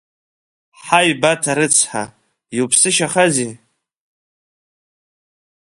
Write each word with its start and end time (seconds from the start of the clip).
Ҳаи 0.83 1.11
Бата 1.21 1.53
рыцҳа, 1.57 2.03
иуԥсышьахазеи… 2.57 3.53